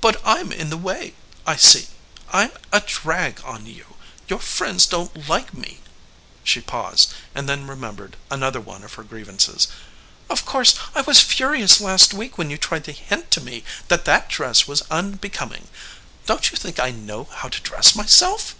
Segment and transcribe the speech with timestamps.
[0.00, 1.14] "But I'm in the way,
[1.46, 1.86] I see.
[2.32, 3.94] I'm a drag on you.
[4.26, 5.82] Your friends don't like me."
[6.42, 9.68] She paused, and then remembered another one of her grievances.
[10.28, 14.04] "Of course I was furious last week when you tried to hint to me that
[14.04, 15.68] that dress was unbecoming.
[16.26, 18.56] Don't you think I know how to dress myself?"